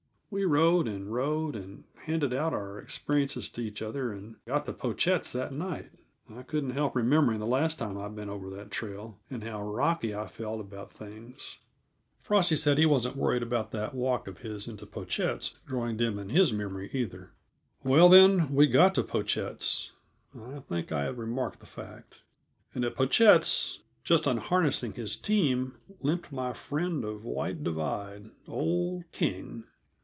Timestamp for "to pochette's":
4.65-5.33, 18.95-19.91